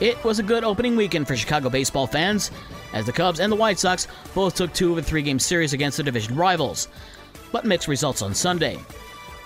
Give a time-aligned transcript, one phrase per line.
[0.00, 2.52] It was a good opening weekend for Chicago baseball fans,
[2.92, 5.72] as the Cubs and the White Sox both took two of a three game series
[5.72, 6.86] against their division rivals,
[7.50, 8.78] but mixed results on Sunday.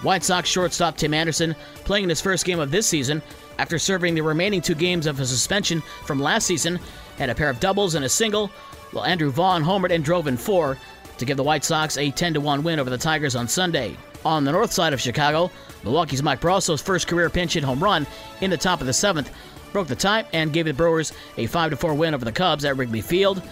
[0.03, 3.23] White Sox shortstop Tim Anderson, playing in his first game of this season
[3.59, 6.79] after serving the remaining two games of a suspension from last season,
[7.17, 8.49] had a pair of doubles and a single,
[8.91, 10.77] while Andrew Vaughn homered and drove in four
[11.17, 13.97] to give the White Sox a 10 1 win over the Tigers on Sunday.
[14.23, 15.51] On the north side of Chicago,
[15.83, 18.07] Milwaukee's Mike Brosseau's first career pinch hit home run
[18.43, 19.31] in the top of the seventh
[19.73, 22.77] broke the tie and gave the Brewers a 5 4 win over the Cubs at
[22.77, 23.43] Wrigley Field.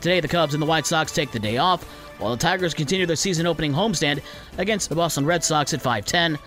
[0.00, 1.84] Today, the Cubs and the White Sox take the day off,
[2.18, 4.22] while the Tigers continue their season opening homestand
[4.58, 6.38] against the Boston Red Sox at 5:10.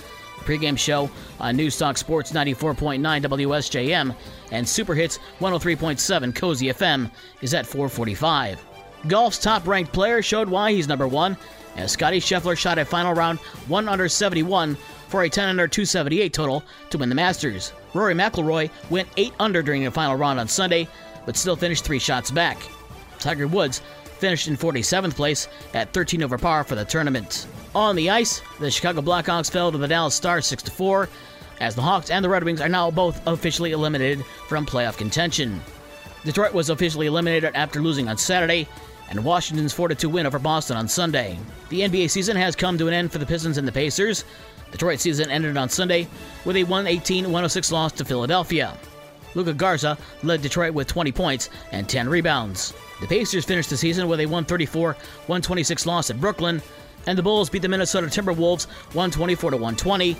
[0.45, 1.09] Pre-game show
[1.40, 4.16] on Newstalk Sports 94.9 WSJM
[4.52, 8.57] and Super Hits 103.7 Cozy FM is at 4:45.
[9.07, 11.38] Golf's top-ranked player showed why he's number one,
[11.76, 14.77] as Scottie Scheffler shot a final round 1 under 71
[15.11, 17.73] for a 10 under 278 total to win the Masters.
[17.93, 20.87] Rory McIlroy went 8 under during the final round on Sunday,
[21.25, 22.57] but still finished three shots back.
[23.20, 23.81] Tiger Woods
[24.18, 27.48] finished in 47th place at 13 over par for the tournament.
[27.76, 31.09] On the ice, the Chicago Blackhawks fell to the Dallas Stars 6 4,
[31.59, 35.62] as the Hawks and the Red Wings are now both officially eliminated from playoff contention.
[36.23, 38.68] Detroit was officially eliminated after losing on Saturday,
[39.12, 41.37] and Washington's 4 2 win over Boston on Sunday.
[41.70, 44.23] The NBA season has come to an end for the Pistons and the Pacers.
[44.71, 46.07] Detroit season ended on Sunday
[46.45, 48.76] with a 118 106 loss to Philadelphia.
[49.35, 52.73] Luka Garza led Detroit with 20 points and 10 rebounds.
[53.01, 56.62] The Pacers finished the season with a 134 126 loss at Brooklyn,
[57.05, 60.15] and the Bulls beat the Minnesota Timberwolves 124 120.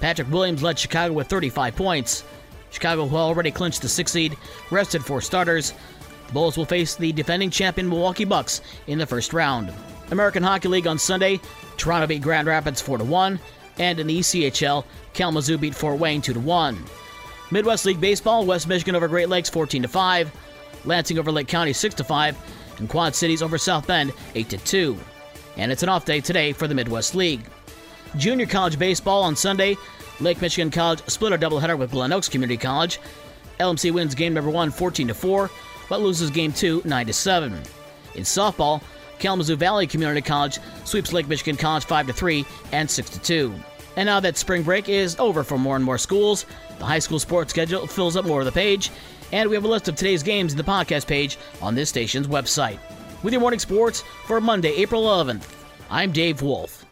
[0.00, 2.24] Patrick Williams led Chicago with 35 points.
[2.70, 4.36] Chicago, who already clinched the sixth seed,
[4.70, 5.72] rested four starters.
[6.32, 9.72] Bulls will face the defending champion Milwaukee Bucks in the first round.
[10.10, 11.40] American Hockey League on Sunday,
[11.76, 13.38] Toronto beat Grand Rapids 4 1,
[13.78, 16.84] and in the ECHL, Kalamazoo beat Fort Wayne 2 1.
[17.50, 20.32] Midwest League Baseball, West Michigan over Great Lakes 14 5,
[20.84, 22.36] Lansing over Lake County 6 5,
[22.78, 24.98] and Quad Cities over South Bend 8 2.
[25.56, 27.42] And it's an off day today for the Midwest League.
[28.16, 29.76] Junior college baseball on Sunday,
[30.20, 33.00] Lake Michigan College split a doubleheader with Glen Oaks Community College.
[33.60, 35.50] LMC wins game number 1 14 4,
[35.88, 37.52] but loses game 2 9 7.
[38.14, 38.82] In softball,
[39.18, 43.54] Kalamazoo Valley Community College sweeps Lake Michigan College 5 3 and 6 2.
[43.96, 46.46] And now that spring break is over for more and more schools,
[46.78, 48.90] the high school sports schedule fills up more of the page,
[49.32, 52.26] and we have a list of today's games in the podcast page on this station's
[52.26, 52.78] website.
[53.22, 55.48] With your morning sports for Monday, April 11th,
[55.90, 56.83] I'm Dave Wolf.